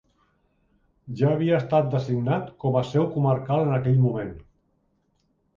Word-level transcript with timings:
Ja 1.19 1.27
havia 1.33 1.59
estat 1.65 1.91
designat 1.91 2.49
com 2.65 2.79
a 2.79 2.83
seu 2.95 3.05
comarcal 3.17 3.63
en 3.67 3.75
aquell 3.79 4.03
moment. 4.07 4.33